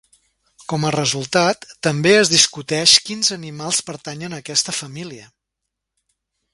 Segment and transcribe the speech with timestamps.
[0.71, 5.33] Com a resultat, també es discuteix quins animals pertanyen a aquesta família.